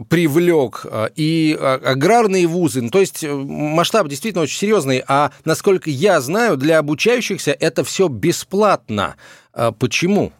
привлек 0.09 0.87
и 1.17 1.59
аграрные 1.61 2.47
вузы. 2.47 2.83
Ну, 2.83 2.91
то 2.91 3.00
есть 3.00 3.25
масштаб 3.25 4.09
действительно 4.09 4.45
очень 4.45 4.59
серьезный. 4.59 5.03
А 5.09 5.33
насколько 5.45 5.91
я 5.91 6.21
знаю, 6.21 6.57
для 6.57 6.79
обучающихся 6.79 7.50
это 7.50 7.83
все 7.85 8.09
бесплатно. 8.09 9.17
Почему? 9.79 10.33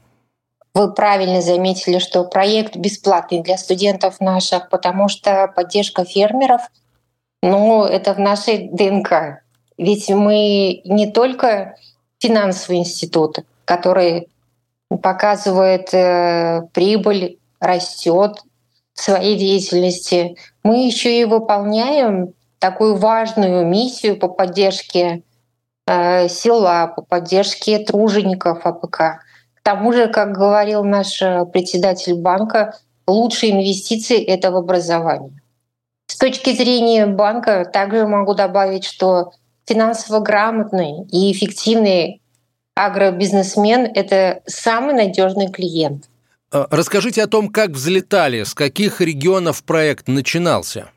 Вы 0.75 0.93
правильно 0.93 1.41
заметили, 1.41 1.99
что 1.99 2.23
проект 2.25 2.77
бесплатный 2.77 3.43
для 3.43 3.57
студентов 3.59 4.21
наших, 4.21 4.69
потому 4.69 5.09
что 5.09 5.53
поддержка 5.57 6.05
фермеров, 6.05 6.61
ну, 7.43 7.85
это 7.85 8.15
в 8.15 8.21
нашей 8.21 8.69
ДНК. 8.71 9.43
Ведь 9.77 10.09
мы 10.09 10.83
не 10.85 11.11
только 11.11 11.75
финансовый 12.21 12.79
институт, 12.79 13.39
который 13.65 14.29
показывает 14.89 15.93
э, 15.93 16.63
прибыль, 16.73 17.39
растет 17.61 18.39
в 18.95 19.01
своей 19.03 19.37
деятельности, 19.37 20.37
мы 20.63 20.87
еще 20.87 21.21
и 21.21 21.25
выполняем 21.25 22.33
такую 22.59 22.97
важную 22.97 23.67
миссию 23.67 24.19
по 24.19 24.29
поддержке 24.29 25.23
э, 25.87 26.29
села, 26.29 26.93
по 26.95 27.03
поддержке 27.03 27.79
тружеников 27.79 28.65
АПК 28.65 29.21
тому 29.69 29.93
же, 29.93 30.09
как 30.09 30.33
говорил 30.33 30.83
наш 30.83 31.21
э, 31.21 31.45
председатель 31.45 32.15
банка, 32.15 32.75
лучшие 33.07 33.53
инвестиции— 33.53 34.19
это 34.35 34.51
в 34.51 34.57
образование. 34.57 35.43
С 36.07 36.17
точки 36.17 36.57
зрения 36.57 37.05
банка 37.05 37.67
также 37.67 38.07
могу 38.07 38.33
добавить, 38.33 38.85
что 38.85 39.33
финансово 39.67 40.21
грамотный 40.21 41.07
и 41.13 41.31
эффективный 41.33 42.23
агробизнесмен— 42.87 43.91
это 43.95 44.43
самый 44.47 44.95
надежный 44.95 45.51
клиент. 45.51 46.09
А, 46.51 46.67
расскажите 46.71 47.23
о 47.23 47.27
том, 47.27 47.49
как 47.49 47.71
взлетали, 47.71 48.45
с 48.45 48.55
каких 48.55 49.01
регионов 49.01 49.65
проект 49.65 50.09
начинался. 50.09 50.91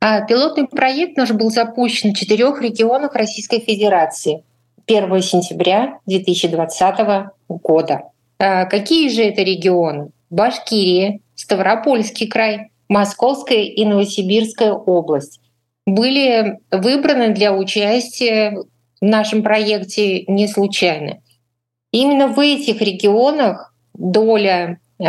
А, 0.00 0.20
пилотный 0.22 0.68
проект 0.68 1.16
наш 1.16 1.32
был 1.32 1.50
запущен 1.50 2.12
в 2.12 2.16
четырех 2.16 2.62
регионах 2.62 3.14
Российской 3.14 3.60
Федерации— 3.60 4.44
1 4.86 5.22
сентября 5.22 5.98
2020 6.06 7.32
года. 7.48 8.02
А 8.38 8.66
какие 8.66 9.08
же 9.08 9.22
это 9.22 9.42
регионы? 9.42 10.10
Башкирия, 10.30 11.18
Ставропольский 11.34 12.28
край, 12.28 12.70
Московская 12.88 13.64
и 13.64 13.84
Новосибирская 13.84 14.72
область 14.72 15.40
были 15.86 16.58
выбраны 16.70 17.30
для 17.30 17.52
участия 17.52 18.56
в 19.00 19.04
нашем 19.04 19.42
проекте 19.42 20.24
не 20.26 20.48
случайно. 20.48 21.18
Именно 21.92 22.28
в 22.28 22.40
этих 22.40 22.80
регионах 22.80 23.74
доля 23.94 24.78
э, 24.98 25.04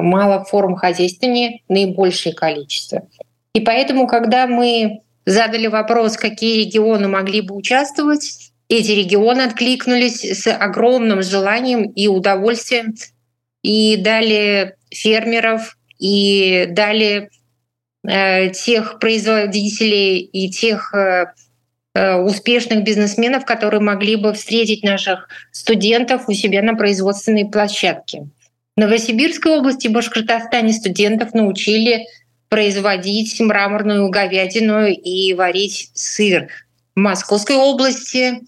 малых 0.00 0.48
форм 0.48 0.76
хозяйствования 0.76 1.60
наибольшее 1.68 2.34
количество. 2.34 3.08
И 3.54 3.60
поэтому, 3.60 4.06
когда 4.06 4.46
мы 4.46 5.00
задали 5.26 5.66
вопрос, 5.66 6.16
какие 6.16 6.64
регионы 6.64 7.08
могли 7.08 7.40
бы 7.40 7.54
участвовать, 7.54 8.52
эти 8.68 8.92
регионы 8.92 9.42
откликнулись 9.42 10.22
с 10.22 10.46
огромным 10.46 11.22
желанием 11.22 11.90
и 11.90 12.06
удовольствием 12.06 12.94
и 13.62 13.96
дали 13.96 14.76
фермеров, 14.90 15.76
и 15.98 16.66
дали 16.70 17.30
э, 18.08 18.50
тех 18.50 18.98
производителей 19.00 20.20
и 20.20 20.50
тех 20.50 20.94
э, 20.94 21.32
успешных 21.94 22.84
бизнесменов, 22.84 23.44
которые 23.44 23.80
могли 23.80 24.14
бы 24.14 24.32
встретить 24.32 24.84
наших 24.84 25.28
студентов 25.50 26.28
у 26.28 26.32
себя 26.32 26.62
на 26.62 26.74
производственной 26.74 27.46
площадке. 27.50 28.28
В 28.76 28.80
Новосибирской 28.80 29.58
области 29.58 29.86
и 29.86 29.90
Башкортостане 29.90 30.72
студентов 30.72 31.34
научили 31.34 32.06
производить 32.48 33.40
мраморную 33.40 34.08
говядину 34.08 34.86
и 34.86 35.34
варить 35.34 35.90
сыр. 35.94 36.48
В 36.94 37.00
Московской 37.00 37.56
области 37.56 38.40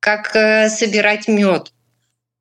как 0.00 0.34
э, 0.34 0.68
собирать 0.70 1.28
мед, 1.28 1.72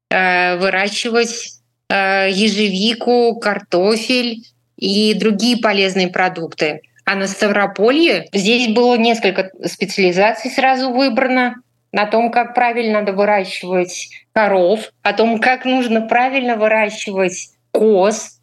э, 0.10 0.58
выращивать 0.58 1.60
э, 1.90 2.30
ежевику, 2.32 3.38
картофель 3.40 4.44
и 4.78 5.14
другие 5.14 5.58
полезные 5.58 6.08
продукты. 6.08 6.82
А 7.12 7.16
на 7.16 7.26
Ставрополье 7.26 8.28
здесь 8.34 8.68
было 8.68 8.96
несколько 8.96 9.50
специализаций 9.66 10.52
сразу 10.52 10.92
выбрано 10.92 11.56
на 11.92 12.06
том, 12.06 12.30
как 12.30 12.54
правильно 12.54 13.00
надо 13.00 13.14
выращивать 13.14 14.10
коров, 14.32 14.92
о 15.02 15.14
том, 15.14 15.40
как 15.40 15.66
нужно 15.66 16.02
правильно 16.02 16.56
выращивать 16.56 17.50
коз, 17.72 18.40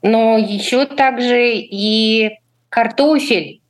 но 0.00 0.38
еще 0.38 0.86
также 0.86 1.56
и 1.56 2.30
картофель. 2.70 3.60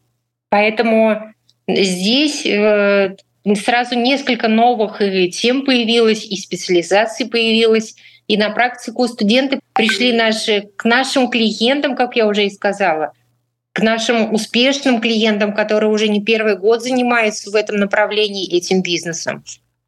Поэтому 0.50 1.34
здесь 1.66 2.42
сразу 2.44 3.98
несколько 3.98 4.46
новых 4.46 5.02
тем 5.32 5.64
появилось, 5.64 6.24
и 6.24 6.36
специализаций 6.36 7.26
появилось. 7.26 7.96
И 8.28 8.36
на 8.36 8.50
практику 8.50 9.08
студенты 9.08 9.58
пришли 9.72 10.12
наши, 10.12 10.68
к 10.76 10.84
нашим 10.84 11.28
клиентам, 11.28 11.96
как 11.96 12.14
я 12.14 12.28
уже 12.28 12.46
и 12.46 12.50
сказала, 12.50 13.14
к 13.78 13.80
нашим 13.80 14.34
успешным 14.34 15.00
клиентам, 15.00 15.54
которые 15.54 15.92
уже 15.92 16.08
не 16.08 16.20
первый 16.20 16.58
год 16.58 16.82
занимаются 16.82 17.48
в 17.48 17.54
этом 17.54 17.76
направлении 17.76 18.52
этим 18.52 18.82
бизнесом. 18.82 19.44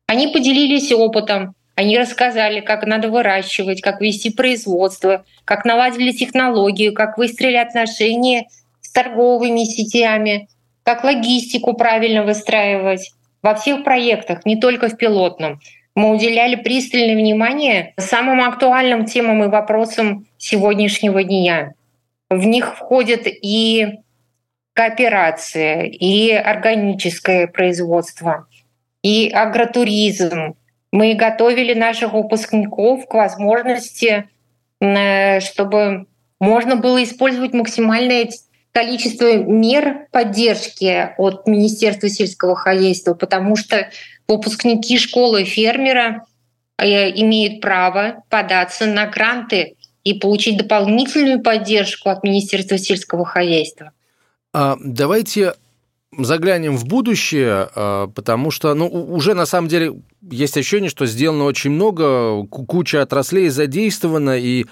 Они 0.07 0.29
поделились 0.29 0.93
опытом, 0.93 1.57
они 1.75 1.99
рассказали, 1.99 2.61
как 2.61 2.87
надо 2.87 3.09
выращивать, 3.09 3.81
как 3.81 4.01
вести 4.01 4.31
производство, 4.31 5.25
как 5.45 5.65
наладили 5.65 6.13
технологию, 6.13 6.95
как 6.95 7.19
выстроили 7.19 7.57
отношения 7.57 8.47
с 8.81 8.93
торговыми 8.93 9.65
сетями, 9.65 10.49
как 10.85 11.03
логистику 11.03 11.73
правильно 11.73 12.23
выстраивать. 12.23 13.11
Во 13.43 13.57
всех 13.57 13.83
проектах, 13.83 14.47
не 14.47 14.55
только 14.55 14.89
в 14.89 14.97
пилотном, 14.97 15.59
мы 15.97 16.15
уделяли 16.15 16.55
пристальное 16.55 17.17
внимание 17.17 17.95
самым 17.97 18.41
актуальным 18.41 19.05
темам 19.05 19.43
и 19.43 19.49
вопросам 19.49 20.29
сегодняшнего 20.39 21.25
дня. 21.25 21.73
В 22.31 22.45
них 22.45 22.77
входят 22.77 23.23
и 23.27 23.99
кооперация, 24.73 25.83
и 25.83 26.31
органическое 26.31 27.49
производство, 27.49 28.47
и 29.03 29.29
агротуризм. 29.29 30.55
Мы 30.93 31.15
готовили 31.15 31.75
наших 31.75 32.13
выпускников 32.13 33.07
к 33.09 33.15
возможности, 33.15 34.29
э, 34.81 35.41
чтобы 35.41 36.07
можно 36.39 36.77
было 36.77 37.03
использовать 37.03 37.53
максимальное 37.53 38.31
количество 38.73 39.37
мер 39.37 40.07
поддержки 40.13 41.11
от 41.19 41.49
Министерства 41.49 42.09
сельского 42.09 42.55
хозяйства, 42.55 43.15
потому 43.15 43.57
что 43.57 43.91
выпускники 44.29 44.99
школы 44.99 45.45
фермера 45.45 46.25
э, 46.79 47.11
имеют 47.11 47.61
право 47.61 48.23
податься 48.29 48.87
на 48.87 49.07
гранты 49.07 49.75
и 50.05 50.15
получить 50.15 50.59
дополнительную 50.59 51.43
поддержку 51.43 52.09
от 52.09 52.23
Министерства 52.23 52.79
сельского 52.79 53.25
хозяйства. 53.25 53.93
А 54.53 54.77
давайте 54.83 55.55
заглянем 56.17 56.77
в 56.77 56.87
будущее, 56.87 57.69
а, 57.75 58.09
потому 58.09 58.51
что 58.51 58.75
ну, 58.75 58.87
уже 58.89 59.35
на 59.35 59.47
самом 59.47 59.69
деле 59.69 59.95
есть 60.23 60.57
ощущение, 60.57 60.91
что 60.91 61.07
сделано 61.07 61.45
очень 61.45 61.71
много, 61.71 62.47
куча 62.47 63.03
отраслей 63.03 63.49
задействована, 63.49 64.39
и 64.39 64.67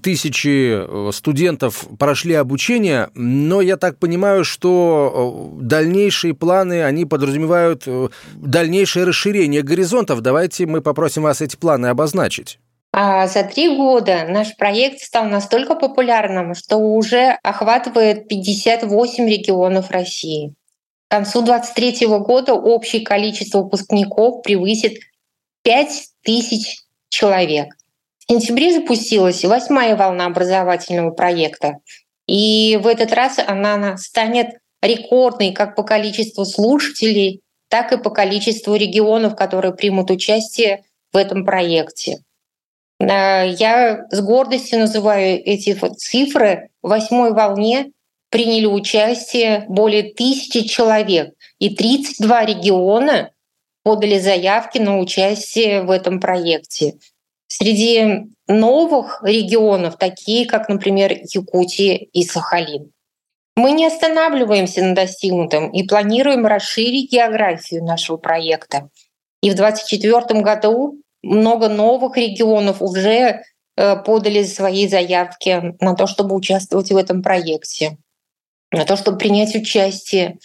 тысячи 0.00 0.78
э, 0.78 1.10
студентов 1.12 1.88
прошли 1.98 2.34
обучение, 2.34 3.10
но 3.14 3.60
я 3.60 3.76
так 3.76 3.98
понимаю, 3.98 4.44
что 4.44 5.56
э, 5.58 5.62
дальнейшие 5.62 6.34
планы, 6.34 6.84
они 6.84 7.04
подразумевают 7.04 7.82
э, 7.86 8.08
дальнейшее 8.36 9.04
расширение 9.04 9.62
горизонтов. 9.62 10.20
Давайте 10.20 10.66
мы 10.66 10.82
попросим 10.82 11.24
вас 11.24 11.40
эти 11.40 11.56
планы 11.56 11.86
обозначить. 11.86 12.60
А 12.98 13.26
за 13.26 13.44
три 13.44 13.76
года 13.76 14.24
наш 14.26 14.56
проект 14.56 15.00
стал 15.00 15.26
настолько 15.26 15.74
популярным, 15.74 16.54
что 16.54 16.78
уже 16.78 17.38
охватывает 17.42 18.26
58 18.26 19.28
регионов 19.28 19.90
России. 19.90 20.54
К 21.06 21.10
концу 21.10 21.42
2023 21.42 22.06
года 22.06 22.54
общее 22.54 23.02
количество 23.02 23.58
выпускников 23.58 24.42
превысит 24.42 24.98
5 25.62 26.04
тысяч 26.22 26.78
человек. 27.10 27.74
В 28.20 28.32
сентябре 28.32 28.72
запустилась 28.72 29.44
восьмая 29.44 29.94
волна 29.94 30.24
образовательного 30.24 31.10
проекта. 31.10 31.74
И 32.26 32.80
в 32.82 32.86
этот 32.86 33.12
раз 33.12 33.38
она 33.46 33.98
станет 33.98 34.56
рекордной 34.80 35.52
как 35.52 35.76
по 35.76 35.82
количеству 35.82 36.46
слушателей, 36.46 37.42
так 37.68 37.92
и 37.92 37.98
по 37.98 38.08
количеству 38.08 38.74
регионов, 38.74 39.36
которые 39.36 39.74
примут 39.74 40.10
участие 40.10 40.84
в 41.12 41.18
этом 41.18 41.44
проекте. 41.44 42.20
Э, 43.00 43.48
я 43.48 44.06
с 44.10 44.20
гордостью 44.20 44.80
называю 44.80 45.42
эти 45.44 45.78
цифры. 45.96 46.70
В 46.82 46.88
восьмой 46.88 47.32
волне 47.32 47.92
приняли 48.30 48.66
участие 48.66 49.64
более 49.68 50.14
тысячи 50.14 50.62
человек, 50.62 51.34
и 51.58 51.74
32 51.74 52.44
региона 52.44 53.30
подали 53.82 54.18
заявки 54.18 54.78
на 54.78 54.98
участие 54.98 55.82
в 55.82 55.90
этом 55.90 56.20
проекте. 56.20 56.94
Среди 57.48 58.26
новых 58.48 59.22
регионов, 59.22 59.96
такие 59.96 60.46
как, 60.46 60.68
например, 60.68 61.12
Якутия 61.32 61.94
и 62.12 62.24
Сахалин. 62.24 62.90
Мы 63.54 63.70
не 63.70 63.86
останавливаемся 63.86 64.84
на 64.84 64.94
достигнутом 64.94 65.70
и 65.70 65.86
планируем 65.86 66.44
расширить 66.44 67.12
географию 67.12 67.84
нашего 67.84 68.16
проекта. 68.16 68.90
И 69.40 69.50
в 69.50 69.54
2024 69.54 70.40
году 70.42 71.00
много 71.26 71.68
новых 71.68 72.16
регионов 72.16 72.80
уже 72.80 73.42
э, 73.76 73.96
подали 73.96 74.44
свои 74.44 74.88
заявки 74.88 75.74
на 75.80 75.94
то, 75.94 76.06
чтобы 76.06 76.34
участвовать 76.34 76.90
в 76.90 76.96
этом 76.96 77.22
проекте, 77.22 77.98
на 78.72 78.84
то, 78.84 78.96
чтобы 78.96 79.18
принять 79.18 79.54
участие 79.54 80.38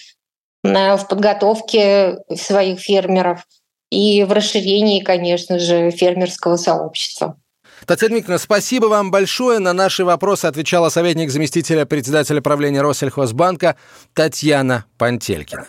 в 0.63 1.05
подготовке 1.09 2.19
своих 2.35 2.79
фермеров 2.79 3.47
и 3.89 4.23
в 4.23 4.31
расширении, 4.31 5.01
конечно 5.01 5.59
же, 5.59 5.91
фермерского 5.91 6.55
сообщества. 6.55 7.37
Татьяна 7.85 8.15
Викторовна, 8.15 8.37
спасибо 8.37 8.85
вам 8.85 9.11
большое. 9.11 9.59
На 9.59 9.73
наши 9.73 10.05
вопросы 10.05 10.45
отвечала 10.45 10.89
советник 10.89 11.31
заместителя 11.31 11.85
председателя 11.85 12.41
правления 12.41 12.81
Россельхозбанка 12.81 13.75
Татьяна 14.13 14.85
Пантелькина. 14.97 15.67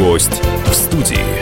Гость 0.00 0.40
в 0.64 0.72
студии. 0.72 1.39